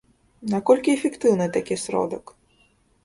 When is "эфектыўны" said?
0.97-1.45